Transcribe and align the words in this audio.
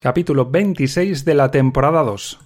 capítulo 0.00 0.48
26 0.48 1.24
de 1.24 1.34
la 1.34 1.50
temporada 1.50 2.04
2. 2.04 2.38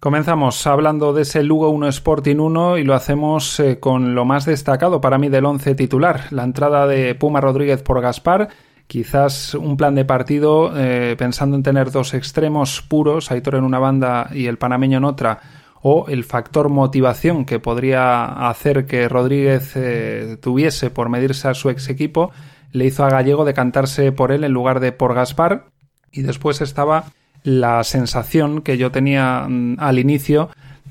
Comenzamos 0.00 0.66
hablando 0.66 1.14
de 1.14 1.22
ese 1.22 1.42
Lugo 1.42 1.70
1 1.70 1.88
Sporting 1.88 2.36
1 2.36 2.76
y 2.76 2.84
lo 2.84 2.92
hacemos 2.92 3.58
eh, 3.58 3.80
con 3.80 4.14
lo 4.14 4.26
más 4.26 4.44
destacado 4.44 5.00
para 5.00 5.16
mí 5.16 5.30
del 5.30 5.46
11 5.46 5.74
titular, 5.76 6.24
la 6.30 6.44
entrada 6.44 6.86
de 6.86 7.14
Puma 7.14 7.40
Rodríguez 7.40 7.82
por 7.82 8.02
Gaspar 8.02 8.50
Quizás 8.92 9.54
un 9.54 9.78
plan 9.78 9.94
de 9.94 10.04
partido 10.04 10.70
eh, 10.76 11.16
pensando 11.16 11.56
en 11.56 11.62
tener 11.62 11.90
dos 11.90 12.12
extremos 12.12 12.82
puros, 12.82 13.30
Aitor 13.30 13.54
en 13.54 13.64
una 13.64 13.78
banda 13.78 14.28
y 14.34 14.48
el 14.48 14.58
panameño 14.58 14.98
en 14.98 15.04
otra, 15.06 15.40
o 15.80 16.08
el 16.08 16.24
factor 16.24 16.68
motivación 16.68 17.46
que 17.46 17.58
podría 17.58 18.50
hacer 18.50 18.84
que 18.84 19.08
Rodríguez 19.08 19.72
eh, 19.76 20.36
tuviese 20.42 20.90
por 20.90 21.08
medirse 21.08 21.48
a 21.48 21.54
su 21.54 21.70
ex 21.70 21.88
equipo, 21.88 22.32
le 22.72 22.84
hizo 22.84 23.02
a 23.06 23.08
Gallego 23.08 23.46
decantarse 23.46 24.12
por 24.12 24.30
él 24.30 24.44
en 24.44 24.52
lugar 24.52 24.78
de 24.78 24.92
por 24.92 25.14
Gaspar. 25.14 25.68
Y 26.10 26.20
después 26.20 26.60
estaba 26.60 27.04
la 27.44 27.84
sensación 27.84 28.60
que 28.60 28.76
yo 28.76 28.92
tenía 28.92 29.46
mm, 29.48 29.76
al 29.78 30.00
inicio 30.00 30.50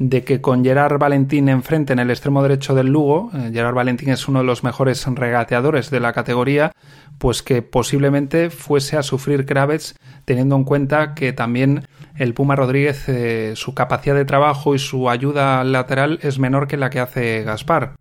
de 0.10 0.24
que 0.24 0.42
con 0.42 0.64
Gerard 0.64 0.98
Valentín 0.98 1.48
enfrente 1.48 1.94
en 1.94 2.00
el 2.00 2.10
extremo 2.10 2.42
derecho 2.42 2.74
del 2.74 2.88
Lugo, 2.88 3.30
eh, 3.36 3.52
Gerard 3.54 3.76
Valentín 3.76 4.10
es 4.10 4.28
uno 4.28 4.40
de 4.40 4.46
los 4.46 4.64
mejores 4.64 5.06
regateadores 5.06 5.92
de 5.92 6.00
la 6.00 6.12
categoría, 6.12 6.72
pues 7.20 7.44
que 7.44 7.62
posiblemente 7.62 8.50
fuese 8.50 8.98
a 8.98 9.04
sufrir 9.04 9.46
Kravets 9.46 9.96
teniendo 10.26 10.56
en 10.56 10.64
cuenta 10.64 11.14
que 11.14 11.34
también 11.34 11.84
el 12.16 12.34
Puma 12.34 12.56
Rodríguez 12.56 13.08
eh, 13.10 13.54
su 13.56 13.76
capacidad 13.76 14.16
de 14.16 14.26
trabajo 14.26 14.74
y 14.74 14.80
su 14.80 15.08
ayuda 15.08 15.64
lateral 15.64 16.18
es 16.24 16.40
menor 16.40 16.68
que 16.68 16.78
la 16.78 16.90
que 16.90 17.00
hace 17.00 17.44
Gaspar. 17.44 17.94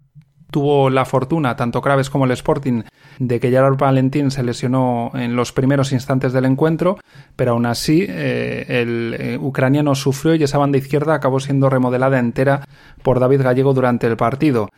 Tuvo 0.51 0.91
la 0.91 1.05
fortuna, 1.05 1.57
tanto 1.57 1.81
Kraves 1.81 2.11
como 2.11 2.25
el 2.25 2.33
Sporting, 2.33 2.83
de 3.19 3.39
que 3.39 3.51
Gerard 3.51 3.77
Valentín 3.77 4.31
se 4.31 4.43
lesionó 4.43 5.13
en 5.15 5.37
los 5.37 5.53
primeros 5.53 5.93
instantes 5.93 6.33
del 6.33 6.45
encuentro, 6.45 6.99
pero 7.37 7.53
aún 7.53 7.67
así 7.67 8.07
eh, 8.09 8.67
el 8.69 9.17
eh, 9.19 9.39
ucraniano 9.39 9.95
sufrió 9.95 10.35
y 10.35 10.43
esa 10.43 10.59
banda 10.59 10.79
izquierda 10.79 11.15
acabó 11.15 11.39
siendo 11.39 11.71
remodelada 11.71 12.19
entera 12.19 12.63
por 13.03 13.21
David 13.21 13.43
Gallego 13.43 13.75
durante 13.75 14.07
el 14.07 14.17
partido. 14.17 14.71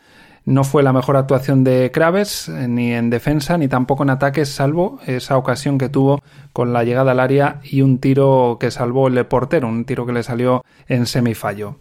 No 0.45 0.65
fue 0.65 0.83
la 0.83 0.91
mejor 0.91 1.15
actuación 1.15 1.63
de 1.63 1.89
Kraves, 1.93 2.49
eh, 2.49 2.67
ni 2.67 2.93
en 2.93 3.09
defensa, 3.09 3.57
ni 3.57 3.69
tampoco 3.69 4.03
en 4.03 4.09
ataques, 4.09 4.49
salvo 4.49 4.99
esa 5.05 5.37
ocasión 5.37 5.77
que 5.77 5.87
tuvo 5.87 6.21
con 6.51 6.73
la 6.73 6.83
llegada 6.83 7.11
al 7.11 7.21
área 7.21 7.61
y 7.63 7.81
un 7.81 7.97
tiro 7.97 8.57
que 8.59 8.69
salvó 8.69 9.07
el 9.07 9.25
portero, 9.25 9.69
un 9.69 9.85
tiro 9.85 10.05
que 10.05 10.11
le 10.11 10.21
salió 10.21 10.65
en 10.87 11.05
semifallo. 11.05 11.77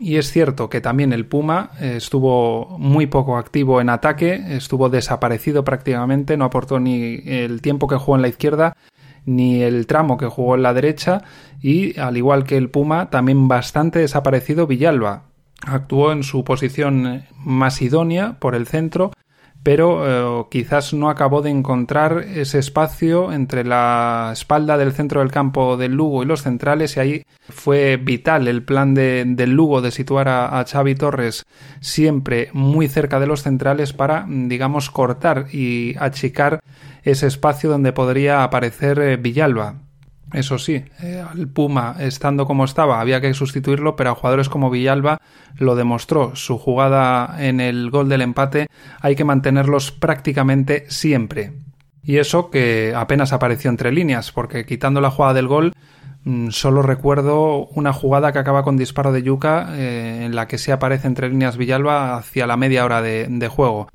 Y 0.00 0.16
es 0.16 0.32
cierto 0.32 0.70
que 0.70 0.80
también 0.80 1.12
el 1.12 1.26
Puma 1.26 1.72
eh, 1.78 1.96
estuvo 1.96 2.78
muy 2.78 3.06
poco 3.06 3.36
activo 3.36 3.80
en 3.80 3.90
ataque, 3.90 4.42
estuvo 4.48 4.88
desaparecido 4.88 5.62
prácticamente, 5.62 6.36
no 6.38 6.46
aportó 6.46 6.80
ni 6.80 7.20
el 7.26 7.60
tiempo 7.60 7.86
que 7.86 7.96
jugó 7.96 8.16
en 8.16 8.22
la 8.22 8.28
izquierda 8.28 8.76
ni 9.26 9.62
el 9.62 9.86
tramo 9.86 10.16
que 10.16 10.26
jugó 10.26 10.54
en 10.54 10.62
la 10.62 10.74
derecha. 10.74 11.22
Y 11.60 11.98
al 11.98 12.16
igual 12.16 12.44
que 12.44 12.56
el 12.56 12.70
Puma 12.70 13.10
también 13.10 13.48
bastante 13.48 13.98
desaparecido 13.98 14.66
Villalba, 14.66 15.24
actuó 15.66 16.12
en 16.12 16.22
su 16.22 16.44
posición 16.44 17.24
más 17.44 17.82
idónea 17.82 18.38
por 18.38 18.54
el 18.54 18.66
centro, 18.66 19.12
pero 19.62 20.42
eh, 20.42 20.46
quizás 20.50 20.94
no 20.94 21.10
acabó 21.10 21.42
de 21.42 21.50
encontrar 21.50 22.24
ese 22.34 22.58
espacio 22.58 23.32
entre 23.32 23.64
la 23.64 24.30
espalda 24.32 24.78
del 24.78 24.92
centro 24.92 25.20
del 25.20 25.30
campo 25.30 25.76
del 25.76 25.92
Lugo 25.92 26.22
y 26.22 26.26
los 26.26 26.42
centrales 26.42 26.96
y 26.96 27.00
ahí 27.00 27.22
fue 27.48 27.96
vital 27.96 28.48
el 28.48 28.62
plan 28.62 28.94
de, 28.94 29.24
del 29.26 29.50
Lugo 29.50 29.82
de 29.82 29.90
situar 29.90 30.28
a, 30.28 30.58
a, 30.58 30.64
Xavi 30.64 30.94
Torres 30.94 31.44
siempre 31.80 32.48
muy 32.52 32.88
cerca 32.88 33.20
de 33.20 33.26
los 33.26 33.42
centrales 33.42 33.92
para 33.92 34.26
digamos 34.28 34.90
cortar 34.90 35.46
y 35.52 35.94
achicar 35.98 36.60
ese 37.02 37.26
espacio 37.26 37.70
donde 37.70 37.92
podría 37.92 38.44
aparecer 38.44 38.98
eh, 39.00 39.16
Villalba 39.16 39.89
eso 40.32 40.58
sí, 40.58 40.84
eh, 41.02 41.24
al 41.28 41.48
Puma, 41.48 41.96
estando 41.98 42.46
como 42.46 42.64
estaba, 42.64 43.00
había 43.00 43.20
que 43.20 43.34
sustituirlo, 43.34 43.96
pero 43.96 44.10
a 44.10 44.14
jugadores 44.14 44.48
como 44.48 44.70
Villalba 44.70 45.20
lo 45.56 45.74
demostró. 45.74 46.36
Su 46.36 46.58
jugada 46.58 47.36
en 47.38 47.60
el 47.60 47.90
gol 47.90 48.08
del 48.08 48.22
empate 48.22 48.68
hay 49.00 49.16
que 49.16 49.24
mantenerlos 49.24 49.90
prácticamente 49.90 50.84
siempre. 50.88 51.52
Y 52.02 52.18
eso 52.18 52.50
que 52.50 52.92
apenas 52.96 53.32
apareció 53.32 53.70
entre 53.70 53.92
líneas, 53.92 54.32
porque 54.32 54.64
quitando 54.64 55.00
la 55.00 55.10
jugada 55.10 55.34
del 55.34 55.48
gol, 55.48 55.72
mm, 56.24 56.50
solo 56.50 56.82
recuerdo 56.82 57.66
una 57.68 57.92
jugada 57.92 58.32
que 58.32 58.38
acaba 58.38 58.62
con 58.62 58.76
disparo 58.76 59.12
de 59.12 59.22
Yuca 59.22 59.70
eh, 59.76 60.24
en 60.24 60.34
la 60.34 60.46
que 60.46 60.58
se 60.58 60.72
aparece 60.72 61.08
entre 61.08 61.28
líneas 61.28 61.56
Villalba 61.56 62.16
hacia 62.16 62.46
la 62.46 62.56
media 62.56 62.84
hora 62.84 63.02
de 63.02 63.48
juego. 63.48 63.88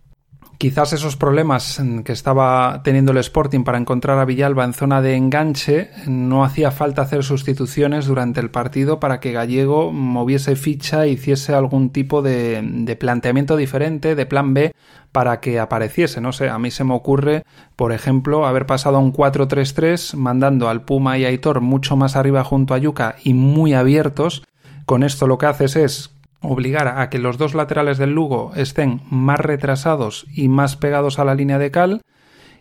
Quizás 0.57 0.93
esos 0.93 1.17
problemas 1.17 1.81
que 2.05 2.13
estaba 2.13 2.81
teniendo 2.83 3.11
el 3.11 3.17
Sporting 3.17 3.63
para 3.63 3.77
encontrar 3.77 4.19
a 4.19 4.25
Villalba 4.25 4.63
en 4.63 4.73
zona 4.73 5.01
de 5.01 5.15
enganche, 5.15 5.89
no 6.07 6.45
hacía 6.45 6.71
falta 6.71 7.01
hacer 7.01 7.23
sustituciones 7.23 8.05
durante 8.05 8.39
el 8.39 8.49
partido 8.49 8.99
para 8.99 9.19
que 9.19 9.33
Gallego 9.33 9.91
moviese 9.91 10.55
ficha 10.55 11.05
e 11.05 11.09
hiciese 11.09 11.53
algún 11.53 11.89
tipo 11.89 12.21
de, 12.21 12.61
de 12.63 12.95
planteamiento 12.95 13.57
diferente, 13.57 14.15
de 14.15 14.25
plan 14.25 14.53
B, 14.53 14.73
para 15.11 15.41
que 15.41 15.59
apareciese. 15.59 16.21
No 16.21 16.31
sé, 16.31 16.49
a 16.49 16.57
mí 16.57 16.71
se 16.71 16.83
me 16.85 16.93
ocurre, 16.93 17.43
por 17.75 17.91
ejemplo, 17.91 18.45
haber 18.45 18.65
pasado 18.65 18.97
a 18.97 18.99
un 18.99 19.13
4-3-3 19.13 20.15
mandando 20.15 20.69
al 20.69 20.83
Puma 20.83 21.17
y 21.17 21.25
Aitor 21.25 21.59
mucho 21.61 21.97
más 21.97 22.15
arriba 22.15 22.43
junto 22.43 22.73
a 22.73 22.77
Yuca 22.77 23.15
y 23.23 23.33
muy 23.33 23.73
abiertos. 23.73 24.43
Con 24.85 25.03
esto 25.03 25.25
lo 25.25 25.37
que 25.37 25.47
haces 25.47 25.75
es 25.75 26.14
obligar 26.47 26.87
a 26.87 27.09
que 27.09 27.19
los 27.19 27.37
dos 27.37 27.53
laterales 27.53 27.97
del 27.97 28.13
Lugo 28.13 28.51
estén 28.55 29.01
más 29.09 29.39
retrasados 29.39 30.25
y 30.33 30.47
más 30.47 30.75
pegados 30.75 31.19
a 31.19 31.25
la 31.25 31.35
línea 31.35 31.59
de 31.59 31.71
cal 31.71 32.01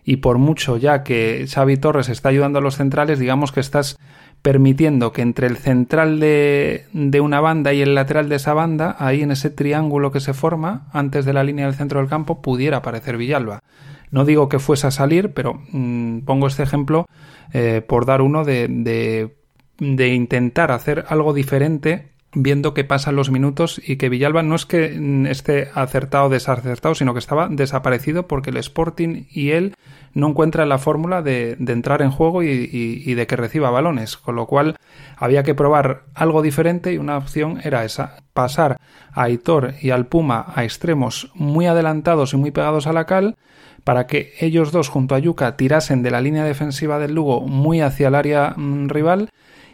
y 0.05 0.17
por 0.17 0.39
mucho 0.39 0.77
ya 0.77 1.03
que 1.03 1.47
Xavi 1.49 1.79
Torres 1.79 2.09
está 2.09 2.29
ayudando 2.29 2.59
a 2.59 2.63
los 2.63 2.77
centrales, 2.77 3.19
digamos 3.19 3.53
que 3.53 3.61
estás 3.61 3.99
permitiendo 4.43 5.13
que 5.13 5.23
entre 5.23 5.47
el 5.47 5.57
central 5.57 6.21
de, 6.21 6.87
una 7.23 7.41
banda 7.41 7.73
y 7.73 7.81
el 7.81 7.95
lateral 7.95 8.29
de 8.29 8.37
esa 8.37 8.53
banda, 8.53 8.95
ahí 8.99 9.23
en 9.23 9.31
ese 9.31 9.49
triángulo 9.49 10.13
que 10.13 10.21
se 10.21 10.35
forma 10.35 10.87
antes 10.93 11.25
de 11.25 11.33
la 11.33 11.45
línea 11.45 11.65
del 11.65 11.75
centro 11.75 12.01
del 12.01 12.11
campo, 12.11 12.43
pudiera 12.43 12.79
aparecer 12.79 13.17
Villalba. 13.17 13.61
No 14.11 14.27
digo 14.27 14.51
que 14.51 14.59
fuese 14.59 14.87
a 14.87 14.91
salir, 14.91 15.33
pero 15.33 15.63
mmm, 15.73 16.21
pongo 16.21 16.47
este 16.47 16.63
ejemplo 16.63 17.07
eh, 17.55 17.83
por 17.87 18.05
dar 18.05 18.21
uno 18.21 18.45
de, 18.45 18.69
de 19.79 20.09
intentar 20.09 20.71
hacer 20.73 21.07
algo 21.09 21.33
diferente 21.33 22.14
viendo 22.35 22.75
que 22.75 22.85
pasan 22.85 23.17
los 23.17 23.31
minutos 23.31 23.81
y 23.85 23.97
que 23.97 24.09
Villalba 24.09 24.43
no 24.43 24.55
es 24.55 24.67
que 24.67 24.99
esté 25.29 25.69
acertado 25.75 26.27
o 26.27 26.29
desacertado, 26.29 26.95
sino 26.95 27.13
que 27.13 27.21
estaba 27.21 27.49
desaparecido 27.49 28.27
porque 28.27 28.51
el 28.51 28.57
Sporting 28.57 29.25
y 29.31 29.51
él 29.51 29.75
no 30.13 30.29
encuentran 30.29 30.69
la 30.69 30.79
fórmula 30.79 31.23
de, 31.23 31.57
entrar 31.67 32.03
en 32.03 32.11
juego 32.11 32.43
y, 32.43 33.15
de 33.15 33.27
que 33.27 33.37
reciba 33.37 33.71
balones, 33.71 34.17
con 34.17 34.37
lo 34.37 34.47
cual 34.47 34.77
había 35.17 35.43
que 35.43 35.55
probar 35.55 36.05
algo 36.15 36.43
diferente 36.43 36.93
y 36.93 36.99
una 36.99 37.17
opción 37.17 37.61
era 37.65 37.85
esa, 37.85 38.23
pasar 38.33 38.79
a 39.13 39.23
Aitor 39.23 39.75
y 39.81 39.91
al 39.91 40.07
Puma 40.07 40.47
a 40.55 40.65
extremos 40.65 41.31
muy 41.35 41.67
adelantados 41.67 42.33
y 42.33 42.37
muy 42.37 42.51
pegados 42.51 42.87
a 42.87 42.93
la 42.93 43.07
cal, 43.07 43.37
para 43.83 44.07
que 44.07 44.33
ellos 44.41 44.73
dos 44.73 44.89
junto 44.89 45.15
a 45.15 45.19
Yuca 45.19 45.57
tirasen 45.57 46.03
de 46.03 46.11
la 46.11 46.21
línea 46.21 46.45
defensiva 46.45 46.99
del 46.99 47.15
Lugo 47.15 47.43
muy 47.43 47.81
hacia 47.81 48.09
el 48.09 48.15
área 48.15 48.55
mmm, 48.57 48.89
rival 48.89 49.31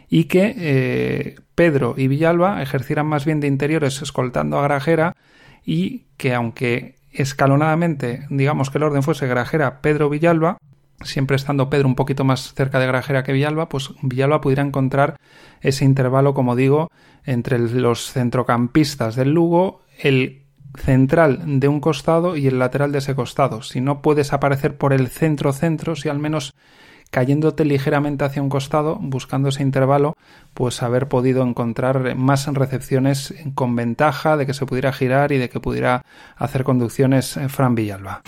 y 0.09 0.25
que 0.25 0.53
eh, 0.57 1.35
Pedro 1.61 1.93
y 1.95 2.07
Villalba 2.07 2.59
ejercieran 2.63 3.05
más 3.05 3.23
bien 3.23 3.39
de 3.39 3.45
interiores 3.45 4.01
escoltando 4.01 4.57
a 4.57 4.63
Grajera 4.63 5.15
y 5.63 6.05
que 6.17 6.33
aunque 6.33 6.95
escalonadamente 7.11 8.25
digamos 8.31 8.71
que 8.71 8.79
el 8.79 8.85
orden 8.85 9.03
fuese 9.03 9.27
Grajera, 9.27 9.79
Pedro, 9.79 10.09
Villalba, 10.09 10.57
siempre 11.03 11.35
estando 11.35 11.69
Pedro 11.69 11.87
un 11.87 11.93
poquito 11.93 12.23
más 12.23 12.55
cerca 12.55 12.79
de 12.79 12.87
Grajera 12.87 13.21
que 13.21 13.33
Villalba, 13.33 13.69
pues 13.69 13.91
Villalba 14.01 14.41
pudiera 14.41 14.63
encontrar 14.63 15.17
ese 15.61 15.85
intervalo, 15.85 16.33
como 16.33 16.55
digo, 16.55 16.89
entre 17.25 17.59
los 17.59 18.11
centrocampistas 18.11 19.15
del 19.15 19.29
Lugo, 19.29 19.83
el 19.99 20.41
central 20.75 21.59
de 21.59 21.67
un 21.67 21.79
costado 21.79 22.37
y 22.37 22.47
el 22.47 22.57
lateral 22.57 22.91
de 22.91 22.97
ese 22.97 23.13
costado. 23.13 23.61
Si 23.61 23.81
no 23.81 24.01
puedes 24.01 24.33
aparecer 24.33 24.79
por 24.79 24.93
el 24.93 25.09
centro-centro, 25.09 25.95
si 25.95 26.09
al 26.09 26.17
menos 26.17 26.55
cayéndote 27.11 27.65
ligeramente 27.65 28.25
hacia 28.25 28.41
un 28.41 28.49
costado, 28.49 28.97
buscando 28.99 29.49
ese 29.49 29.61
intervalo, 29.61 30.15
pues 30.53 30.81
haber 30.81 31.07
podido 31.07 31.43
encontrar 31.43 32.15
más 32.15 32.47
recepciones 32.47 33.33
con 33.53 33.75
ventaja 33.75 34.37
de 34.37 34.45
que 34.45 34.53
se 34.53 34.65
pudiera 34.65 34.91
girar 34.91 35.31
y 35.31 35.37
de 35.37 35.49
que 35.49 35.59
pudiera 35.59 36.03
hacer 36.37 36.63
conducciones 36.63 37.39
Fran 37.49 37.75
Villalba. 37.75 38.21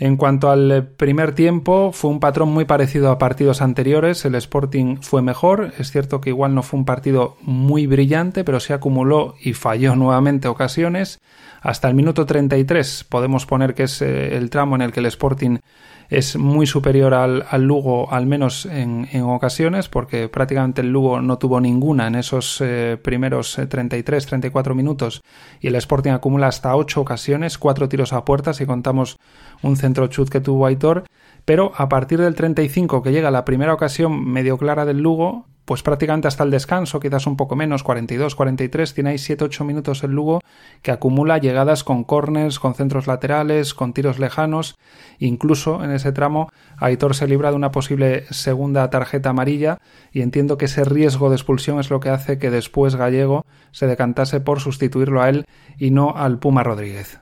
En 0.00 0.16
cuanto 0.16 0.50
al 0.50 0.90
primer 0.96 1.34
tiempo, 1.34 1.90
fue 1.92 2.10
un 2.10 2.20
patrón 2.20 2.50
muy 2.50 2.64
parecido 2.64 3.10
a 3.10 3.18
partidos 3.18 3.60
anteriores. 3.60 4.24
El 4.24 4.36
Sporting 4.36 4.98
fue 5.00 5.22
mejor. 5.22 5.72
Es 5.76 5.90
cierto 5.90 6.20
que 6.20 6.30
igual 6.30 6.54
no 6.54 6.62
fue 6.62 6.78
un 6.78 6.84
partido 6.84 7.36
muy 7.42 7.88
brillante, 7.88 8.44
pero 8.44 8.60
se 8.60 8.72
acumuló 8.72 9.34
y 9.40 9.54
falló 9.54 9.96
nuevamente 9.96 10.46
ocasiones. 10.46 11.20
Hasta 11.60 11.88
el 11.88 11.94
minuto 11.94 12.26
33 12.26 13.06
podemos 13.08 13.44
poner 13.44 13.74
que 13.74 13.84
es 13.84 14.00
eh, 14.00 14.36
el 14.36 14.50
tramo 14.50 14.76
en 14.76 14.82
el 14.82 14.92
que 14.92 15.00
el 15.00 15.06
Sporting 15.06 15.58
es 16.08 16.36
muy 16.36 16.66
superior 16.66 17.12
al, 17.12 17.44
Lugo, 17.62 18.10
al 18.12 18.26
menos 18.26 18.66
en, 18.66 19.06
ocasiones, 19.22 19.88
porque 19.88 20.28
prácticamente 20.28 20.80
el 20.80 20.90
Lugo 20.90 21.20
no 21.20 21.38
tuvo 21.38 21.60
ninguna 21.60 22.06
en 22.06 22.14
esos 22.14 22.60
eh, 22.60 22.98
primeros 23.02 23.58
33-34 23.58 24.74
minutos 24.74 25.22
y 25.60 25.68
el 25.68 25.74
Sporting 25.74 26.12
acumula 26.12 26.46
hasta 26.46 26.74
8 26.74 27.00
ocasiones, 27.00 27.58
4 27.58 27.88
tiros 27.88 28.12
a 28.12 28.24
puerta 28.24 28.54
si 28.54 28.64
contamos 28.64 29.18
un 29.62 29.76
centro 29.76 30.06
chut 30.06 30.30
que 30.30 30.40
tuvo 30.40 30.66
Aitor, 30.66 31.04
pero 31.44 31.72
a 31.76 31.88
partir 31.88 32.20
del 32.20 32.34
35 32.34 33.02
que 33.02 33.12
llega 33.12 33.30
la 33.30 33.44
primera 33.44 33.74
ocasión 33.74 34.24
medio 34.24 34.56
clara 34.56 34.86
del 34.86 35.00
Lugo, 35.00 35.46
pues 35.68 35.82
prácticamente 35.82 36.26
hasta 36.26 36.44
el 36.44 36.50
descanso, 36.50 36.98
quizás 36.98 37.26
un 37.26 37.36
poco 37.36 37.54
menos, 37.54 37.82
42, 37.82 38.34
43, 38.34 38.94
tiene 38.94 39.10
ahí 39.10 39.16
7-8 39.16 39.66
minutos 39.66 40.02
el 40.02 40.12
Lugo 40.12 40.40
que 40.80 40.90
acumula 40.90 41.36
llegadas 41.36 41.84
con 41.84 42.04
corners, 42.04 42.58
con 42.58 42.74
centros 42.74 43.06
laterales, 43.06 43.74
con 43.74 43.92
tiros 43.92 44.18
lejanos, 44.18 44.78
incluso 45.18 45.84
en 45.84 45.90
ese 45.90 46.10
tramo 46.12 46.48
Aitor 46.78 47.14
se 47.14 47.28
libra 47.28 47.50
de 47.50 47.56
una 47.56 47.70
posible 47.70 48.24
segunda 48.30 48.88
tarjeta 48.88 49.28
amarilla 49.28 49.76
y 50.10 50.22
entiendo 50.22 50.56
que 50.56 50.64
ese 50.64 50.84
riesgo 50.84 51.28
de 51.28 51.36
expulsión 51.36 51.78
es 51.80 51.90
lo 51.90 52.00
que 52.00 52.08
hace 52.08 52.38
que 52.38 52.50
después 52.50 52.96
Gallego 52.96 53.44
se 53.70 53.86
decantase 53.86 54.40
por 54.40 54.60
sustituirlo 54.60 55.20
a 55.20 55.28
él 55.28 55.44
y 55.76 55.90
no 55.90 56.16
al 56.16 56.38
Puma 56.38 56.62
Rodríguez. 56.62 57.18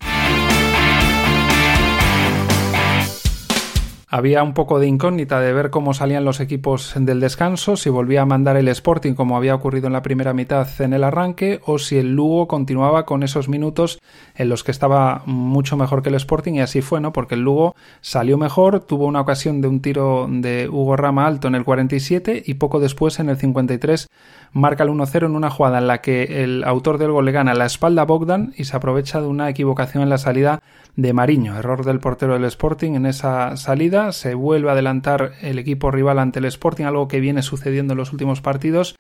Había 4.09 4.45
un 4.45 4.55
poco 4.55 4.79
de 4.79 4.87
incógnita 4.87 5.41
de 5.41 5.53
ver 5.53 5.71
cómo 5.71 5.93
salían 5.93 6.25
los 6.25 6.39
equipos 6.39 6.95
del 6.97 7.19
descanso, 7.19 7.77
si 7.77 7.91
volvía 7.91 8.23
a 8.23 8.25
mandar 8.25 8.57
el 8.57 8.69
Sporting 8.69 9.15
como 9.15 9.37
había 9.37 9.53
ocurrido 9.53 9.89
en 9.89 9.93
la 9.93 10.03
primera 10.03 10.33
mitad 10.33 10.69
en 10.81 10.93
el 10.93 11.03
arranque, 11.03 11.61
o 11.67 11.81
si 11.81 11.99
el 11.99 12.15
Lugo 12.15 12.47
continuaba 12.47 13.05
con 13.05 13.25
esos 13.25 13.49
minutos 13.49 13.99
en 14.37 14.49
los 14.49 14.63
que 14.63 14.71
estaba 14.71 15.23
mucho 15.27 15.77
mejor 15.77 16.03
que 16.03 16.11
el 16.11 16.15
Sporting, 16.15 16.53
y 16.53 16.61
así 16.61 16.83
fue, 16.83 17.01
¿no? 17.01 17.13
Porque 17.13 17.35
el 17.35 17.41
Lugo 17.41 17.75
salió 18.01 18.39
mejor, 18.39 18.79
tuvo 18.79 19.07
una 19.07 19.21
ocasión 19.21 19.61
de 19.61 19.67
un 19.67 19.81
tiro 19.81 20.29
de 20.31 20.69
Hugo 20.69 20.97
Rama 20.97 21.27
alto 21.27 21.49
en 21.49 21.57
el 21.57 21.65
47 21.65 22.45
y 22.47 22.55
poco 22.55 22.79
después 22.79 23.19
en 23.19 23.29
el 23.29 23.39
53 23.39 24.07
marca 24.53 24.85
el 24.85 24.91
1-0 24.91 25.27
en 25.27 25.35
una 25.35 25.51
jugada 25.51 25.79
en 25.79 25.89
la 25.89 26.01
que 26.01 26.45
el 26.45 26.63
autor 26.65 26.99
del 26.99 27.11
gol 27.11 27.25
le 27.25 27.33
gana 27.33 27.55
la 27.55 27.67
espalda 27.67 28.03
a 28.03 28.07
Bogdan 28.07 28.55
y 28.57 28.65
se 28.65 28.77
aprovecha 28.77 29.21
de 29.21 29.27
una 29.27 29.51
equivocación 29.51 30.03
en 30.05 30.11
la 30.11 30.19
salida 30.19 30.61
de 30.97 31.13
Mariño, 31.13 31.57
error 31.57 31.85
del 31.85 32.01
portero 32.01 32.35
del 32.35 32.45
Sporting 32.45 32.93
en 32.95 33.07
esa 33.07 33.57
salida, 33.57 34.13
se 34.13 34.35
vuelve 34.35 34.71
a 34.71 34.73
adelantar 34.73 35.33
el 35.43 35.59
equipo 35.59 35.91
rival 35.91 36.19
ante 36.19 36.39
el 36.39 36.47
Sporting, 36.47 36.85
algo 36.85 37.07
que 37.07 37.21
viene 37.21 37.43
sucediendo 37.43 37.93
en 37.93 37.99
los 37.99 38.13
últimos 38.13 38.41
partidos 38.41 38.97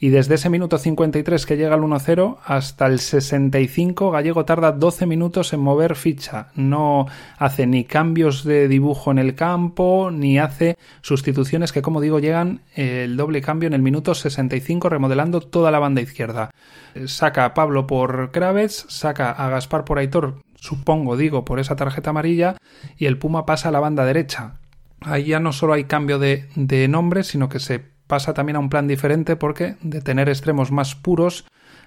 y 0.00 0.08
desde 0.08 0.34
ese 0.34 0.50
minuto 0.50 0.78
53 0.78 1.46
que 1.46 1.56
llega 1.56 1.74
al 1.74 1.82
1-0 1.82 2.38
hasta 2.44 2.86
el 2.86 2.98
65 2.98 4.10
Gallego 4.10 4.44
tarda 4.44 4.72
12 4.72 5.06
minutos 5.06 5.52
en 5.52 5.60
mover 5.60 5.94
ficha. 5.94 6.48
No 6.54 7.06
hace 7.38 7.66
ni 7.66 7.84
cambios 7.84 8.44
de 8.44 8.68
dibujo 8.68 9.10
en 9.10 9.18
el 9.18 9.34
campo, 9.34 10.10
ni 10.10 10.38
hace 10.38 10.76
sustituciones 11.00 11.72
que 11.72 11.82
como 11.82 12.00
digo 12.00 12.18
llegan 12.18 12.60
el 12.74 13.16
doble 13.16 13.40
cambio 13.40 13.66
en 13.66 13.74
el 13.74 13.82
minuto 13.82 14.14
65 14.14 14.88
remodelando 14.88 15.40
toda 15.40 15.70
la 15.70 15.78
banda 15.78 16.02
izquierda. 16.02 16.50
Saca 17.06 17.44
a 17.44 17.54
Pablo 17.54 17.86
por 17.86 18.30
Kravets, 18.30 18.86
saca 18.88 19.30
a 19.30 19.48
Gaspar 19.48 19.84
por 19.84 19.98
Aitor, 19.98 20.42
supongo 20.64 21.18
digo 21.18 21.44
por 21.44 21.60
esa 21.60 21.76
tarjeta 21.76 22.10
amarilla 22.10 22.56
y 22.96 23.04
el 23.04 23.18
Puma 23.18 23.44
pasa 23.44 23.68
a 23.68 23.72
la 23.72 23.80
banda 23.80 24.06
derecha. 24.06 24.54
Ahí 25.02 25.24
ya 25.24 25.38
no 25.38 25.52
solo 25.52 25.74
hay 25.74 25.84
cambio 25.84 26.18
de, 26.18 26.48
de 26.54 26.88
nombre, 26.88 27.22
sino 27.22 27.50
que 27.50 27.60
se 27.60 27.84
pasa 28.06 28.32
también 28.32 28.56
a 28.56 28.60
un 28.60 28.70
plan 28.70 28.88
diferente 28.88 29.36
porque 29.36 29.76
de 29.82 30.00
tener 30.00 30.30
extremos 30.30 30.72
más 30.72 30.94
puros, 30.94 31.44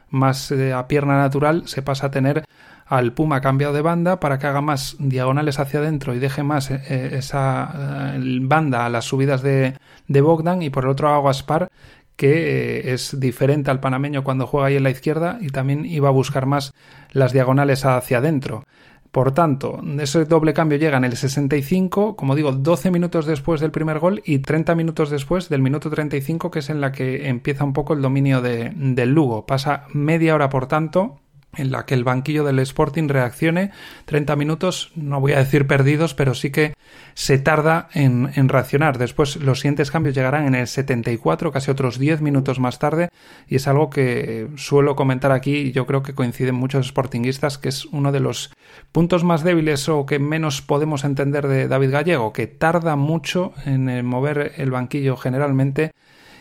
más 0.09 0.51
eh, 0.51 0.73
a 0.73 0.87
pierna 0.87 1.17
natural, 1.17 1.67
se 1.67 1.81
pasa 1.81 2.07
a 2.07 2.11
tener 2.11 2.43
al 2.85 3.13
Puma 3.13 3.41
cambiado 3.41 3.73
de 3.73 3.81
banda 3.81 4.19
para 4.19 4.37
que 4.37 4.45
haga 4.45 4.61
más 4.61 4.95
diagonales 4.99 5.59
hacia 5.59 5.79
adentro 5.79 6.13
y 6.13 6.19
deje 6.19 6.43
más 6.43 6.69
eh, 6.69 6.81
eh, 6.87 7.09
esa 7.13 8.13
banda 8.41 8.85
a 8.85 8.89
las 8.89 9.05
subidas 9.05 9.41
de, 9.41 9.73
de, 10.07 10.21
Bogdan 10.21 10.61
y 10.61 10.69
por 10.69 10.83
el 10.83 10.91
otro 10.91 11.09
a 11.09 11.21
Gaspar 11.21 11.69
que 12.17 12.93
es 12.93 13.19
diferente 13.19 13.71
al 13.71 13.79
panameño 13.79 14.23
cuando 14.23 14.47
juega 14.47 14.67
ahí 14.67 14.75
en 14.75 14.83
la 14.83 14.89
izquierda 14.89 15.37
y 15.39 15.47
también 15.47 15.85
iba 15.85 16.09
a 16.09 16.11
buscar 16.11 16.45
más 16.45 16.73
las 17.11 17.31
diagonales 17.31 17.85
hacia 17.85 18.17
adentro. 18.17 18.65
Por 19.11 19.31
tanto, 19.31 19.81
ese 19.99 20.25
doble 20.25 20.53
cambio 20.53 20.77
llega 20.77 20.97
en 20.97 21.05
el 21.05 21.15
65, 21.15 22.15
como 22.15 22.35
digo, 22.35 22.51
12 22.51 22.91
minutos 22.91 23.25
después 23.25 23.61
del 23.61 23.71
primer 23.71 23.99
gol 23.99 24.21
y 24.25 24.39
30 24.39 24.75
minutos 24.75 25.09
después 25.09 25.47
del 25.47 25.61
minuto 25.61 25.89
35, 25.89 26.51
que 26.51 26.59
es 26.59 26.69
en 26.69 26.81
la 26.81 26.91
que 26.91 27.29
empieza 27.29 27.63
un 27.63 27.73
poco 27.73 27.93
el 27.93 28.01
dominio 28.01 28.41
de, 28.41 28.73
del 28.75 29.13
Lugo. 29.13 29.45
Pasa 29.45 29.85
media 29.93 30.35
hora, 30.35 30.49
por 30.49 30.67
tanto, 30.67 31.21
en 31.57 31.71
la 31.71 31.85
que 31.85 31.95
el 31.95 32.03
banquillo 32.03 32.43
del 32.43 32.59
Sporting 32.59 33.07
reaccione. 33.07 33.71
30 34.05 34.35
minutos, 34.35 34.91
no 34.95 35.19
voy 35.19 35.33
a 35.33 35.39
decir 35.39 35.67
perdidos, 35.67 36.13
pero 36.13 36.33
sí 36.33 36.51
que 36.51 36.73
se 37.13 37.37
tarda 37.39 37.89
en, 37.93 38.27
reaccionar. 38.47 38.97
Después 38.97 39.37
los 39.37 39.59
siguientes 39.59 39.91
cambios 39.91 40.15
llegarán 40.15 40.45
en 40.45 40.55
el 40.55 40.67
74, 40.67 41.51
casi 41.51 41.71
otros 41.71 41.99
10 41.99 42.21
minutos 42.21 42.59
más 42.59 42.79
tarde, 42.79 43.09
y 43.47 43.55
es 43.55 43.67
algo 43.67 43.89
que 43.89 44.47
suelo 44.55 44.95
comentar 44.95 45.31
aquí 45.31 45.55
y 45.55 45.71
yo 45.71 45.85
creo 45.85 46.03
que 46.03 46.13
coinciden 46.13 46.55
muchos 46.55 46.87
sportinguistas, 46.87 47.57
que 47.57 47.69
es 47.69 47.85
uno 47.85 48.11
de 48.11 48.19
los 48.19 48.51
puntos 48.91 49.23
más 49.23 49.43
débiles 49.43 49.89
o 49.89 50.05
que 50.05 50.19
menos 50.19 50.61
podemos 50.61 51.03
entender 51.03 51.47
de 51.47 51.67
David 51.67 51.91
Gallego, 51.91 52.33
que 52.33 52.47
tarda 52.47 52.95
mucho 52.95 53.53
en 53.65 54.05
mover 54.05 54.53
el 54.57 54.71
banquillo 54.71 55.17
generalmente 55.17 55.91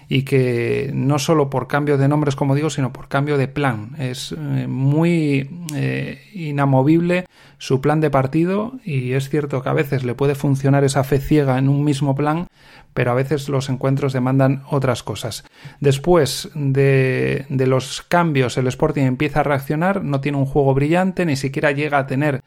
y 0.09 0.23
que 0.23 0.91
no 0.95 1.19
solo 1.19 1.51
por 1.51 1.67
cambio 1.67 1.99
de 1.99 2.09
nombres, 2.09 2.37
como 2.37 2.55
digo, 2.55 2.71
sino 2.71 2.93
por 2.93 3.09
cambio 3.09 3.37
de 3.39 3.49
plan. 3.49 3.97
Es 3.99 4.33
eh, 4.33 4.67
muy 4.69 5.51
eh, 5.75 6.21
inamovible 6.33 7.27
su 7.59 7.81
plan 7.81 8.01
de 8.01 8.11
partido 8.11 8.75
y 8.85 9.13
es 9.13 9.29
cierto 9.29 9.63
que 9.63 9.69
a 9.69 9.73
veces 9.73 10.05
le 10.05 10.15
puede 10.15 10.35
funcionar 10.35 10.85
esa 10.85 11.03
fe 11.03 11.19
ciega 11.19 11.59
en 11.59 11.69
un 11.69 11.83
mismo 11.83 12.15
plan, 12.15 12.47
pero 12.95 13.11
a 13.11 13.15
veces 13.15 13.49
los 13.49 13.69
encuentros 13.69 14.13
demandan 14.13 14.63
otras 14.71 15.03
cosas. 15.03 15.45
Después 15.81 16.51
de, 16.55 17.47
de 17.49 17.67
los 17.67 18.03
cambios, 18.03 18.57
el 18.59 18.69
Sporting 18.69 19.03
empieza 19.03 19.41
a 19.41 19.45
reaccionar, 19.45 20.05
no 20.05 20.21
tiene 20.21 20.39
un 20.39 20.47
juego 20.47 20.73
brillante, 20.75 21.27
ni 21.27 21.37
siquiera 21.37 21.73
llega 21.73 21.99
a 21.99 22.07
tener 22.07 22.43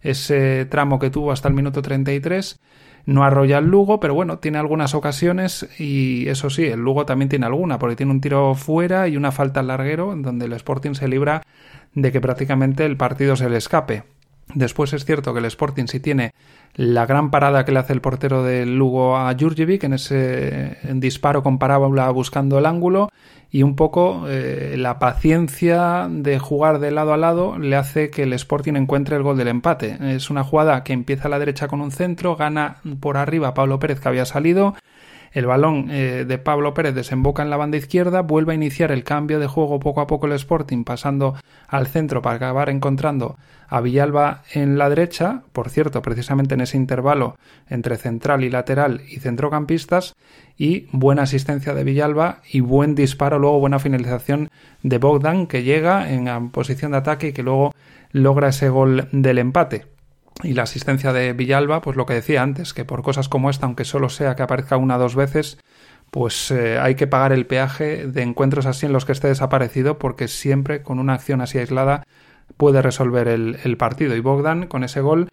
ese 0.00 0.64
tramo 0.64 0.98
que 0.98 1.10
tuvo 1.10 1.30
hasta 1.30 1.48
el 1.48 1.54
minuto 1.54 1.82
33 1.82 2.58
no 3.06 3.24
arrolla 3.24 3.58
el 3.58 3.66
Lugo, 3.66 4.00
pero 4.00 4.14
bueno, 4.14 4.38
tiene 4.38 4.58
algunas 4.58 4.94
ocasiones 4.94 5.68
y 5.78 6.28
eso 6.28 6.50
sí, 6.50 6.64
el 6.64 6.80
Lugo 6.80 7.06
también 7.06 7.28
tiene 7.28 7.46
alguna, 7.46 7.78
porque 7.78 7.96
tiene 7.96 8.12
un 8.12 8.20
tiro 8.20 8.54
fuera 8.54 9.08
y 9.08 9.16
una 9.16 9.32
falta 9.32 9.60
al 9.60 9.68
larguero, 9.68 10.14
donde 10.16 10.46
el 10.46 10.52
Sporting 10.52 10.94
se 10.94 11.08
libra 11.08 11.42
de 11.94 12.12
que 12.12 12.20
prácticamente 12.20 12.84
el 12.84 12.96
partido 12.96 13.36
se 13.36 13.50
le 13.50 13.56
escape. 13.56 14.04
Después 14.54 14.92
es 14.92 15.04
cierto 15.04 15.32
que 15.32 15.38
el 15.38 15.46
Sporting 15.46 15.86
sí 15.86 15.98
tiene 16.00 16.34
la 16.74 17.06
gran 17.06 17.30
parada 17.30 17.64
que 17.64 17.72
le 17.72 17.78
hace 17.78 17.92
el 17.92 18.00
portero 18.00 18.42
del 18.42 18.76
Lugo 18.76 19.16
a 19.16 19.34
Jurjevic 19.38 19.84
en 19.84 19.94
ese 19.94 20.78
disparo 20.94 21.42
con 21.42 21.58
parábola 21.58 22.10
buscando 22.10 22.58
el 22.58 22.66
ángulo 22.66 23.08
y 23.52 23.62
un 23.62 23.76
poco 23.76 24.24
eh, 24.28 24.76
la 24.78 24.98
paciencia 24.98 26.08
de 26.10 26.38
jugar 26.38 26.78
de 26.78 26.90
lado 26.90 27.12
a 27.12 27.18
lado 27.18 27.58
le 27.58 27.76
hace 27.76 28.08
que 28.08 28.22
el 28.22 28.32
Sporting 28.32 28.72
encuentre 28.74 29.14
el 29.14 29.22
gol 29.22 29.36
del 29.36 29.48
empate. 29.48 29.98
Es 30.16 30.30
una 30.30 30.42
jugada 30.42 30.82
que 30.82 30.94
empieza 30.94 31.28
a 31.28 31.30
la 31.30 31.38
derecha 31.38 31.68
con 31.68 31.82
un 31.82 31.90
centro, 31.90 32.34
gana 32.34 32.78
por 33.00 33.18
arriba 33.18 33.52
Pablo 33.52 33.78
Pérez 33.78 34.00
que 34.00 34.08
había 34.08 34.24
salido, 34.24 34.74
el 35.32 35.46
balón 35.46 35.88
eh, 35.90 36.24
de 36.26 36.38
Pablo 36.38 36.74
Pérez 36.74 36.94
desemboca 36.94 37.42
en 37.42 37.50
la 37.50 37.56
banda 37.56 37.78
izquierda, 37.78 38.20
vuelve 38.20 38.52
a 38.52 38.56
iniciar 38.56 38.92
el 38.92 39.02
cambio 39.02 39.38
de 39.40 39.46
juego 39.46 39.80
poco 39.80 40.00
a 40.00 40.06
poco 40.06 40.26
el 40.26 40.32
Sporting, 40.32 40.84
pasando 40.84 41.34
al 41.68 41.86
centro 41.86 42.22
para 42.22 42.36
acabar 42.36 42.68
encontrando 42.68 43.36
a 43.68 43.80
Villalba 43.80 44.42
en 44.52 44.76
la 44.76 44.90
derecha, 44.90 45.42
por 45.52 45.70
cierto, 45.70 46.02
precisamente 46.02 46.54
en 46.54 46.60
ese 46.60 46.76
intervalo 46.76 47.36
entre 47.68 47.96
central 47.96 48.44
y 48.44 48.50
lateral 48.50 49.00
y 49.08 49.20
centrocampistas, 49.20 50.14
y 50.58 50.86
buena 50.92 51.22
asistencia 51.22 51.72
de 51.72 51.84
Villalba 51.84 52.42
y 52.50 52.60
buen 52.60 52.94
disparo, 52.94 53.38
luego 53.38 53.60
buena 53.60 53.78
finalización 53.78 54.50
de 54.82 54.98
Bogdan 54.98 55.46
que 55.46 55.62
llega 55.62 56.12
en 56.12 56.50
posición 56.50 56.92
de 56.92 56.98
ataque 56.98 57.28
y 57.28 57.32
que 57.32 57.42
luego 57.42 57.72
logra 58.10 58.48
ese 58.48 58.68
gol 58.68 59.08
del 59.12 59.38
empate. 59.38 59.91
Y 60.42 60.54
la 60.54 60.64
asistencia 60.64 61.12
de 61.12 61.32
Villalba, 61.32 61.80
pues 61.82 61.96
lo 61.96 62.06
que 62.06 62.14
decía 62.14 62.42
antes, 62.42 62.74
que 62.74 62.84
por 62.84 63.02
cosas 63.02 63.28
como 63.28 63.50
esta, 63.50 63.66
aunque 63.66 63.84
solo 63.84 64.08
sea 64.08 64.34
que 64.34 64.42
aparezca 64.42 64.76
una 64.76 64.96
o 64.96 64.98
dos 64.98 65.14
veces, 65.14 65.58
pues 66.10 66.50
eh, 66.50 66.78
hay 66.78 66.94
que 66.94 67.06
pagar 67.06 67.32
el 67.32 67.46
peaje 67.46 68.06
de 68.06 68.22
encuentros 68.22 68.66
así 68.66 68.86
en 68.86 68.92
los 68.92 69.04
que 69.04 69.12
esté 69.12 69.28
desaparecido, 69.28 69.98
porque 69.98 70.28
siempre 70.28 70.82
con 70.82 70.98
una 70.98 71.14
acción 71.14 71.40
así 71.40 71.58
aislada 71.58 72.04
puede 72.56 72.82
resolver 72.82 73.28
el, 73.28 73.76
partido. 73.76 74.14
Y 74.14 74.20
Bogdan, 74.20 74.66
con 74.66 74.84
ese 74.84 75.00
gol, 75.00 75.28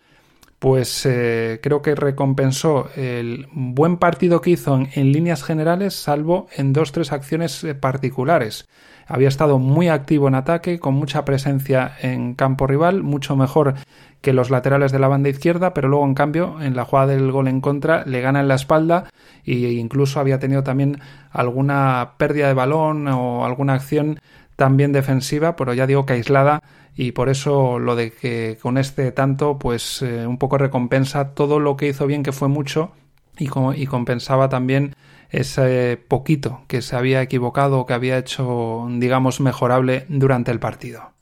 pues 0.60 1.06
eh, 1.06 1.60
creo 1.63 1.82
que 1.82 1.96
recompensó 1.96 2.89
el 2.96 3.48
buen 3.54 3.98
partido 3.98 4.42
que 4.42 4.51
hizo 4.51 4.78
en, 4.94 5.12
líneas 5.13 5.44
generales, 5.44 5.96
salvo 5.96 6.48
en 6.56 6.74
dos 6.74 6.92
tres 6.92 7.13
acciones 7.13 7.63
eh, 7.63 7.75
particulares. 7.75 8.68
Había 9.08 9.30
estado 9.30 9.58
muy 9.58 9.88
activo 9.88 10.28
en 10.28 10.36
ataque, 10.36 10.78
con 10.78 10.94
mucha 10.94 11.25
presencia 11.25 11.94
en 12.01 12.36
campo 12.36 12.68
rival, 12.68 13.01
mucho 13.01 13.36
mejor 13.36 13.74
que 14.22 14.34
los 14.34 14.50
laterales 14.50 14.92
de 14.92 15.00
la 15.00 15.08
banda 15.08 15.30
izquierda, 15.30 15.74
pero 15.74 15.88
luego 15.88 16.06
en 16.06 16.13
cambio 16.13 16.62
en 16.62 16.75
la 16.75 16.86
jugada 16.86 17.13
del 17.13 17.32
gol 17.32 17.48
en 17.48 17.62
contra 17.62 18.04
le 18.06 18.22
gana 18.22 18.42
en 18.42 18.50
la 18.50 18.56
espalda 18.56 19.06
e 19.46 19.54
incluso 19.54 20.20
había 20.20 20.39
tenido 20.39 20.63
también 20.63 21.00
alguna 21.32 22.12
pérdida 22.18 22.48
de 22.48 22.54
balón 22.54 23.08
o 23.08 23.46
alguna 23.46 23.75
acción 23.75 24.20
también 24.60 24.92
defensiva, 24.92 25.56
pero 25.56 25.74
ya 25.74 25.88
digo 25.88 26.06
que 26.06 26.13
aislada 26.13 26.62
y 26.94 27.13
por 27.13 27.30
eso 27.30 27.80
lo 27.80 27.96
de 27.96 28.12
que 28.12 28.58
con 28.62 28.78
este 28.78 29.13
tanto 29.13 29.58
pues 29.58 30.01
eh, 30.01 30.28
un 30.28 30.38
poco 30.38 30.58
recompensa 30.58 31.34
todo 31.34 31.62
lo 31.62 31.78
que 31.78 31.88
hizo 31.88 32.06
bien 32.06 32.24
que 32.24 32.34
fue 32.34 32.50
mucho 32.50 32.92
y, 33.38 33.46
y 33.75 33.86
compensaba 33.86 34.50
también 34.50 34.96
ese 35.30 35.98
poquito 36.10 36.60
que 36.68 36.82
se 36.82 36.98
había 36.98 37.22
equivocado 37.22 37.80
o 37.80 37.86
que 37.86 37.94
había 37.94 38.18
hecho 38.18 38.86
digamos 38.92 39.39
mejorable 39.39 40.06
durante 40.10 40.51
el 40.51 40.60
partido. 40.60 41.13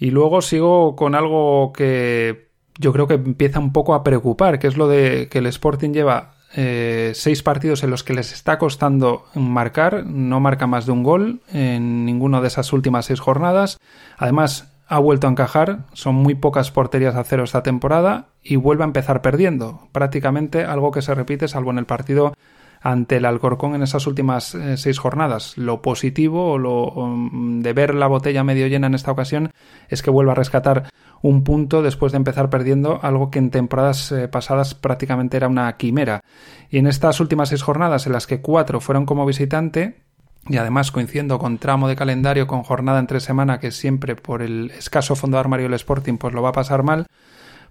Y 0.00 0.10
luego 0.10 0.42
sigo 0.42 0.96
con 0.96 1.14
algo 1.14 1.72
que 1.72 2.48
yo 2.76 2.92
creo 2.92 3.06
que 3.06 3.14
empieza 3.14 3.60
un 3.60 3.72
poco 3.72 3.94
a 3.94 4.02
preocupar, 4.02 4.58
que 4.58 4.66
es 4.66 4.76
lo 4.76 4.88
de 4.88 5.28
que 5.30 5.38
el 5.38 5.46
Sporting 5.46 5.92
lleva 5.92 6.34
eh, 6.54 7.12
seis 7.14 7.42
partidos 7.42 7.82
en 7.82 7.90
los 7.90 8.04
que 8.04 8.14
les 8.14 8.32
está 8.32 8.58
costando 8.58 9.24
marcar, 9.34 10.04
no 10.06 10.40
marca 10.40 10.66
más 10.66 10.86
de 10.86 10.92
un 10.92 11.02
gol 11.02 11.40
en 11.52 12.04
ninguno 12.04 12.40
de 12.40 12.48
esas 12.48 12.72
últimas 12.72 13.06
seis 13.06 13.20
jornadas. 13.20 13.78
Además, 14.18 14.72
ha 14.86 14.98
vuelto 14.98 15.26
a 15.26 15.30
encajar, 15.30 15.86
son 15.94 16.16
muy 16.16 16.34
pocas 16.34 16.70
porterías 16.70 17.14
a 17.14 17.24
cero 17.24 17.44
esta 17.44 17.62
temporada 17.62 18.26
y 18.42 18.56
vuelve 18.56 18.84
a 18.84 18.86
empezar 18.86 19.22
perdiendo. 19.22 19.88
Prácticamente 19.92 20.64
algo 20.64 20.90
que 20.90 21.00
se 21.00 21.14
repite, 21.14 21.48
salvo 21.48 21.70
en 21.70 21.78
el 21.78 21.86
partido 21.86 22.34
ante 22.82 23.16
el 23.16 23.24
Alcorcón 23.24 23.74
en 23.74 23.82
esas 23.82 24.06
últimas 24.06 24.54
eh, 24.54 24.76
seis 24.76 24.98
jornadas. 24.98 25.56
Lo 25.56 25.80
positivo 25.82 26.52
o 26.52 26.58
lo 26.58 26.92
mm, 26.94 27.60
de 27.60 27.72
ver 27.72 27.94
la 27.94 28.08
botella 28.08 28.44
medio 28.44 28.66
llena 28.66 28.88
en 28.88 28.94
esta 28.94 29.12
ocasión 29.12 29.52
es 29.88 30.02
que 30.02 30.10
vuelve 30.10 30.32
a 30.32 30.36
rescatar 30.36 30.90
un 31.22 31.44
punto 31.44 31.82
después 31.82 32.12
de 32.12 32.16
empezar 32.16 32.50
perdiendo 32.50 32.98
algo 33.02 33.30
que 33.30 33.38
en 33.38 33.50
temporadas 33.50 34.10
eh, 34.10 34.26
pasadas 34.26 34.74
prácticamente 34.74 35.36
era 35.36 35.48
una 35.48 35.76
quimera. 35.76 36.22
Y 36.68 36.78
en 36.78 36.88
estas 36.88 37.20
últimas 37.20 37.50
seis 37.50 37.62
jornadas, 37.62 38.06
en 38.06 38.12
las 38.12 38.26
que 38.26 38.40
cuatro 38.40 38.80
fueron 38.80 39.06
como 39.06 39.24
visitante, 39.24 40.02
y 40.48 40.56
además 40.56 40.90
coincidiendo 40.90 41.38
con 41.38 41.58
tramo 41.58 41.86
de 41.86 41.94
calendario 41.94 42.48
con 42.48 42.64
jornada 42.64 42.98
entre 42.98 43.20
semana 43.20 43.60
que 43.60 43.70
siempre 43.70 44.16
por 44.16 44.42
el 44.42 44.72
escaso 44.72 45.14
fondo 45.14 45.36
de 45.36 45.40
armario 45.40 45.66
del 45.66 45.74
Sporting 45.74 46.18
pues 46.18 46.34
lo 46.34 46.42
va 46.42 46.48
a 46.48 46.52
pasar 46.52 46.82
mal, 46.82 47.06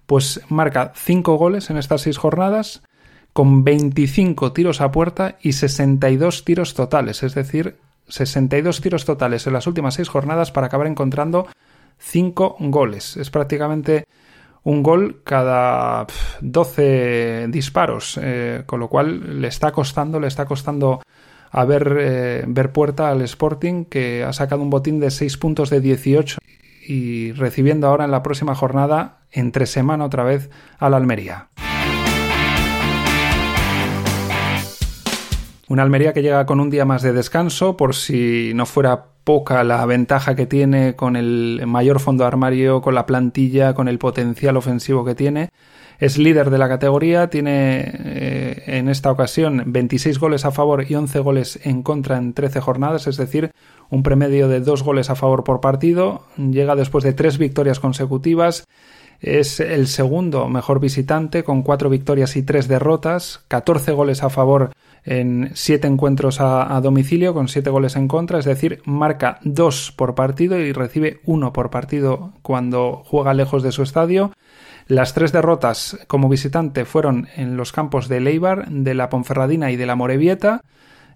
pues 0.06 0.40
marca 0.48 0.92
cinco 0.94 1.36
goles 1.36 1.68
en 1.68 1.76
estas 1.76 2.00
seis 2.00 2.16
jornadas 2.16 2.82
con 3.32 3.64
25 3.64 4.52
tiros 4.52 4.80
a 4.80 4.90
puerta 4.90 5.36
y 5.40 5.52
62 5.52 6.44
tiros 6.44 6.74
totales, 6.74 7.22
es 7.22 7.34
decir, 7.34 7.76
62 8.08 8.80
tiros 8.80 9.04
totales 9.04 9.46
en 9.46 9.54
las 9.54 9.66
últimas 9.66 9.94
seis 9.94 10.08
jornadas 10.08 10.52
para 10.52 10.66
acabar 10.66 10.86
encontrando 10.86 11.46
5 11.98 12.56
goles. 12.60 13.16
Es 13.16 13.30
prácticamente 13.30 14.06
un 14.64 14.82
gol 14.82 15.22
cada 15.24 16.06
12 16.40 17.46
disparos, 17.48 18.18
eh, 18.22 18.64
con 18.66 18.80
lo 18.80 18.88
cual 18.88 19.40
le 19.40 19.48
está 19.48 19.72
costando, 19.72 20.20
le 20.20 20.28
está 20.28 20.44
costando 20.44 21.00
a 21.50 21.64
ver, 21.64 21.96
eh, 22.00 22.44
ver 22.46 22.72
puerta 22.72 23.10
al 23.10 23.22
Sporting, 23.22 23.84
que 23.84 24.24
ha 24.24 24.32
sacado 24.32 24.62
un 24.62 24.70
botín 24.70 25.00
de 25.00 25.10
6 25.10 25.36
puntos 25.36 25.70
de 25.70 25.80
18 25.80 26.38
y 26.86 27.32
recibiendo 27.32 27.86
ahora 27.86 28.04
en 28.04 28.10
la 28.10 28.22
próxima 28.22 28.54
jornada, 28.54 29.20
entre 29.30 29.66
semana 29.66 30.04
otra 30.04 30.24
vez, 30.24 30.50
al 30.78 30.94
Almería. 30.94 31.48
Una 35.72 35.84
Almería 35.84 36.12
que 36.12 36.20
llega 36.20 36.44
con 36.44 36.60
un 36.60 36.68
día 36.68 36.84
más 36.84 37.00
de 37.00 37.14
descanso, 37.14 37.78
por 37.78 37.94
si 37.94 38.52
no 38.54 38.66
fuera 38.66 39.06
poca 39.24 39.64
la 39.64 39.86
ventaja 39.86 40.36
que 40.36 40.44
tiene 40.44 40.96
con 40.96 41.16
el 41.16 41.62
mayor 41.66 41.98
fondo 41.98 42.26
armario, 42.26 42.82
con 42.82 42.94
la 42.94 43.06
plantilla, 43.06 43.72
con 43.72 43.88
el 43.88 43.98
potencial 43.98 44.58
ofensivo 44.58 45.02
que 45.02 45.14
tiene. 45.14 45.48
Es 45.98 46.18
líder 46.18 46.50
de 46.50 46.58
la 46.58 46.68
categoría, 46.68 47.30
tiene 47.30 47.84
eh, 47.86 48.62
en 48.66 48.90
esta 48.90 49.10
ocasión 49.10 49.62
26 49.64 50.18
goles 50.18 50.44
a 50.44 50.50
favor 50.50 50.84
y 50.86 50.94
11 50.94 51.18
goles 51.20 51.58
en 51.64 51.82
contra 51.82 52.18
en 52.18 52.34
13 52.34 52.60
jornadas, 52.60 53.06
es 53.06 53.16
decir, 53.16 53.50
un 53.88 54.02
promedio 54.02 54.48
de 54.48 54.60
2 54.60 54.82
goles 54.82 55.08
a 55.08 55.14
favor 55.14 55.42
por 55.42 55.62
partido. 55.62 56.26
Llega 56.36 56.76
después 56.76 57.02
de 57.02 57.14
tres 57.14 57.38
victorias 57.38 57.80
consecutivas. 57.80 58.66
Es 59.20 59.58
el 59.58 59.86
segundo 59.86 60.48
mejor 60.48 60.80
visitante 60.80 61.44
con 61.44 61.62
4 61.62 61.88
victorias 61.88 62.36
y 62.36 62.42
3 62.42 62.68
derrotas, 62.68 63.42
14 63.48 63.92
goles 63.92 64.22
a 64.22 64.28
favor 64.28 64.72
en 65.04 65.50
siete 65.54 65.88
encuentros 65.88 66.40
a, 66.40 66.80
domicilio 66.80 67.34
con 67.34 67.48
siete 67.48 67.70
goles 67.70 67.96
en 67.96 68.08
contra, 68.08 68.38
es 68.38 68.44
decir, 68.44 68.80
marca 68.84 69.38
dos 69.42 69.92
por 69.96 70.14
partido 70.14 70.58
y 70.58 70.72
recibe 70.72 71.20
uno 71.24 71.52
por 71.52 71.70
partido 71.70 72.32
cuando 72.42 73.02
juega 73.04 73.34
lejos 73.34 73.62
de 73.62 73.72
su 73.72 73.82
estadio. 73.82 74.32
Las 74.86 75.14
tres 75.14 75.32
derrotas 75.32 75.98
como 76.06 76.28
visitante 76.28 76.84
fueron 76.84 77.28
en 77.36 77.56
los 77.56 77.72
campos 77.72 78.08
de 78.08 78.20
Leibar, 78.20 78.68
de 78.68 78.94
la 78.94 79.08
Ponferradina 79.08 79.70
y 79.70 79.76
de 79.76 79.86
la 79.86 79.96
Morevieta, 79.96 80.62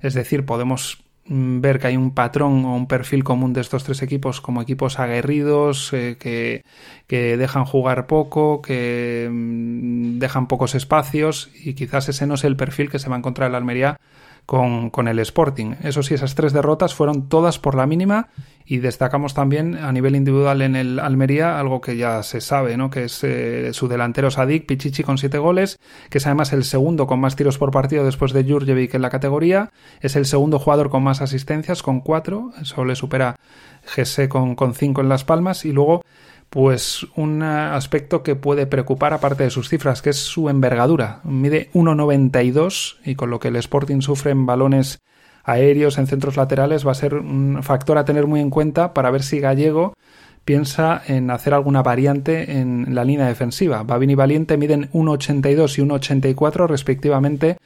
es 0.00 0.14
decir, 0.14 0.44
podemos 0.44 1.05
ver 1.28 1.78
que 1.78 1.88
hay 1.88 1.96
un 1.96 2.12
patrón 2.12 2.64
o 2.64 2.76
un 2.76 2.86
perfil 2.86 3.24
común 3.24 3.52
de 3.52 3.60
estos 3.60 3.84
tres 3.84 4.02
equipos 4.02 4.40
como 4.40 4.62
equipos 4.62 4.98
aguerridos 4.98 5.92
eh, 5.92 6.16
que, 6.18 6.64
que, 7.06 7.36
dejan 7.36 7.64
jugar 7.64 8.06
poco, 8.06 8.62
que 8.62 9.28
mm, 9.30 10.18
dejan 10.18 10.46
pocos 10.46 10.74
espacios 10.74 11.50
y 11.54 11.74
quizás 11.74 12.08
ese 12.08 12.26
no 12.26 12.34
es 12.34 12.44
el 12.44 12.56
perfil 12.56 12.90
que 12.90 12.98
se 12.98 13.08
va 13.08 13.16
a 13.16 13.18
encontrar 13.18 13.46
en 13.46 13.52
la 13.52 13.58
Almería 13.58 13.98
con, 14.46 14.90
con, 14.90 15.08
el 15.08 15.18
Sporting. 15.18 15.74
Eso 15.82 16.02
sí, 16.02 16.14
esas 16.14 16.34
tres 16.34 16.52
derrotas 16.52 16.94
fueron 16.94 17.28
todas 17.28 17.58
por 17.58 17.74
la 17.74 17.86
mínima 17.86 18.28
y 18.64 18.78
destacamos 18.78 19.34
también 19.34 19.76
a 19.76 19.92
nivel 19.92 20.16
individual 20.16 20.62
en 20.62 20.74
el 20.74 20.98
Almería 20.98 21.58
algo 21.58 21.80
que 21.80 21.96
ya 21.96 22.22
se 22.22 22.40
sabe, 22.40 22.76
¿no? 22.76 22.90
que 22.90 23.04
es 23.04 23.22
eh, 23.22 23.72
su 23.72 23.86
delantero 23.86 24.30
Sadik 24.30 24.66
Pichichi 24.66 25.04
con 25.04 25.18
siete 25.18 25.38
goles, 25.38 25.78
que 26.10 26.18
es 26.18 26.26
además 26.26 26.52
el 26.52 26.64
segundo 26.64 27.06
con 27.06 27.20
más 27.20 27.36
tiros 27.36 27.58
por 27.58 27.70
partido 27.70 28.04
después 28.04 28.32
de 28.32 28.44
Jurjevic 28.44 28.94
en 28.94 29.02
la 29.02 29.10
categoría, 29.10 29.70
es 30.00 30.16
el 30.16 30.26
segundo 30.26 30.58
jugador 30.58 30.90
con 30.90 31.04
más 31.04 31.20
asistencias 31.20 31.82
con 31.82 32.00
cuatro, 32.00 32.52
eso 32.60 32.84
le 32.84 32.96
supera 32.96 33.36
Gese 33.84 34.28
con, 34.28 34.56
con 34.56 34.74
cinco 34.74 35.00
en 35.00 35.08
Las 35.08 35.24
Palmas 35.24 35.64
y 35.64 35.72
luego 35.72 36.02
pues 36.50 37.06
un 37.16 37.42
aspecto 37.42 38.22
que 38.22 38.36
puede 38.36 38.66
preocupar 38.66 39.12
aparte 39.12 39.44
de 39.44 39.50
sus 39.50 39.68
cifras, 39.68 40.02
que 40.02 40.10
es 40.10 40.16
su 40.16 40.48
envergadura. 40.48 41.20
Mide 41.24 41.70
1,92 41.74 42.96
y 43.04 43.14
con 43.14 43.30
lo 43.30 43.40
que 43.40 43.48
el 43.48 43.56
Sporting 43.56 44.00
sufre 44.00 44.30
en 44.30 44.46
balones 44.46 45.00
aéreos, 45.44 45.98
en 45.98 46.06
centros 46.06 46.36
laterales, 46.36 46.86
va 46.86 46.92
a 46.92 46.96
ser 46.96 47.14
un 47.14 47.62
factor 47.62 47.98
a 47.98 48.04
tener 48.04 48.26
muy 48.26 48.40
en 48.40 48.50
cuenta 48.50 48.94
para 48.94 49.10
ver 49.10 49.22
si 49.22 49.40
Gallego 49.40 49.94
piensa 50.44 51.02
en 51.08 51.30
hacer 51.30 51.54
alguna 51.54 51.82
variante 51.82 52.58
en 52.58 52.94
la 52.94 53.04
línea 53.04 53.26
defensiva. 53.26 53.82
Babin 53.82 54.10
y 54.10 54.14
Valiente 54.14 54.56
miden 54.56 54.90
1,82 54.92 55.78
y 55.78 55.82
1,84 55.82 56.68
respectivamente 56.68 57.56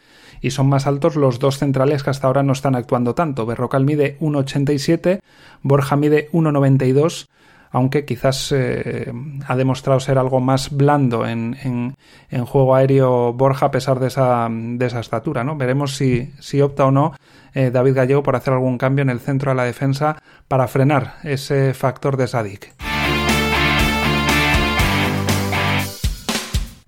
y 0.41 0.51
son 0.51 0.69
más 0.69 0.87
altos 0.87 1.15
los 1.17 1.39
dos 1.39 1.59
centrales 1.59 2.03
que 2.03 2.11
hasta 2.11 2.27
ahora 2.27 2.43
no 2.43 2.55
están 2.55 2.75
actuando 2.75 3.15
tanto. 3.15 3.45
Berrocal 3.45 3.85
mide 3.85 4.19
1,87, 4.21 5.21
Borja 5.63 5.97
mide 5.97 6.31
1,92 6.33 7.29
aunque 7.71 8.05
quizás 8.05 8.53
eh, 8.53 9.13
ha 9.47 9.57
demostrado 9.57 10.01
ser 10.01 10.19
algo 10.19 10.41
más 10.41 10.71
blando 10.71 11.27
en, 11.27 11.95
juego 12.47 12.75
aéreo 12.75 13.33
Borja 13.33 13.67
a 13.67 13.71
pesar 13.71 14.01
de 14.01 14.09
esa, 14.09 14.49
de 14.51 14.87
esa 14.87 15.01
estatura. 15.01 15.45
¿no? 15.45 15.57
Veremos 15.57 15.97
si, 15.97 16.33
si 16.41 16.61
opta 16.61 16.87
o 16.87 16.91
no 16.91 17.15
eh, 17.55 17.71
David 17.71 17.95
Gallego 17.95 18.23
por 18.23 18.37
hacer 18.37 18.55
algún 18.55 18.79
cambio 18.79 19.03
en 19.03 19.11
el 19.11 19.21
centro 19.21 19.51
de 19.51 19.57
la 19.57 19.65
defensa 19.65 20.17
para 20.49 20.69
frenar 20.69 21.17
ese 21.23 21.75
factor 21.75 22.17
de 22.17 22.27
Sadik. 22.27 22.90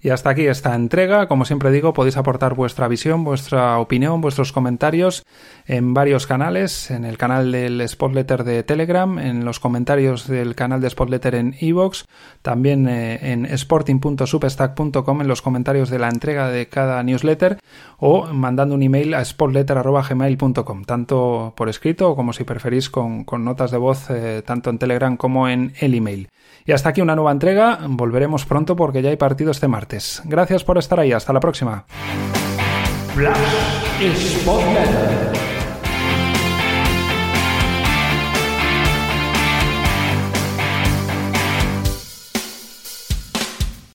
Y 0.05 0.11
hasta 0.11 0.31
aquí 0.31 0.47
esta 0.47 0.75
entrega. 0.75 1.29
Como 1.29 1.45
siempre 1.45 1.71
digo, 1.71 1.93
podéis 1.93 2.17
aportar 2.17 2.55
vuestra 2.55 2.89
visión, 2.89 3.23
vuestra 3.23 3.79
opinión, 3.79 4.21
vuestros 4.21 4.51
comentarios 4.51 5.25
en 5.65 5.95
varios 5.95 6.27
canales, 6.27 6.91
en 6.91 7.05
el 7.05 7.17
canal 7.17 7.53
del 7.53 7.89
Spotletter 7.89 8.43
de 8.43 8.65
Telegram, 8.65 9.21
en 9.21 9.45
los 9.45 9.61
comentarios 9.61 10.27
del 10.27 10.57
canal 10.57 10.81
de 10.81 10.91
Spotletter 10.91 11.37
en 11.37 11.55
Evox, 11.61 12.07
también 12.43 12.89
eh, 12.89 13.33
en 13.33 13.47
sporting.substack.com 13.47 15.21
en 15.21 15.29
los 15.29 15.41
comentarios 15.41 15.89
de 15.89 16.01
la 16.01 16.09
entrega 16.09 16.49
de 16.49 16.67
cada 16.67 17.01
newsletter 17.05 17.59
o 17.99 18.27
mandando 18.27 18.75
un 18.75 18.83
email 18.83 19.15
a 19.15 19.25
spotletter.gmail.com, 19.25 20.85
tanto 20.85 21.53
por 21.57 21.69
escrito 21.69 22.17
como 22.17 22.33
si 22.33 22.43
preferís 22.43 22.91
con, 22.91 23.25
notas 23.39 23.71
de 23.71 23.79
voz 23.79 24.11
eh, 24.11 24.43
tanto 24.45 24.71
en 24.71 24.79
Telegram 24.79 25.17
como 25.17 25.49
en 25.49 25.75
el 25.79 25.95
email. 25.95 26.29
Y 26.65 26.73
hasta 26.73 26.91
aquí 26.91 27.01
una 27.01 27.17
nueva 27.17 27.33
entrega. 27.33 27.81
Volveremos 27.89 28.45
pronto 28.47 28.77
porque 28.77 29.03
ya 29.03 29.11
hay 29.11 29.17
partido 29.17 29.51
este 29.51 29.69
martes. 29.69 29.92
Gracias 30.25 30.65
por 30.65 30.79
estar 30.79 30.99
ahí. 30.99 31.13
Hasta 31.13 31.33
la 31.33 31.41
próxima. 31.41 31.85